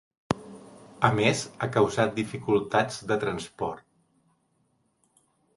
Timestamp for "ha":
1.59-1.69